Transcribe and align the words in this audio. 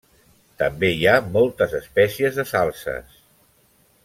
També 0.61 0.89
hi 0.93 1.05
ha 1.11 1.21
moltes 1.35 1.77
espècies 1.81 2.41
de 2.41 2.49
salzes. 2.55 3.17